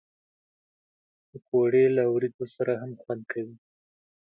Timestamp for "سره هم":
2.55-2.91